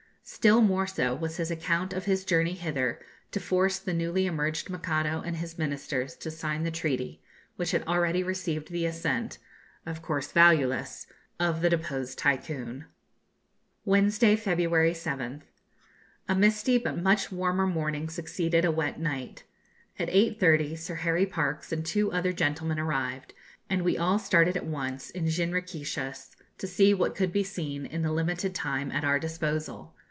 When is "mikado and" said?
4.69-5.35